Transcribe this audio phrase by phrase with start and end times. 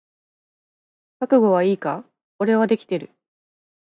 [1.19, 2.03] 覚悟はいいか？
[2.39, 3.11] 俺はできてる。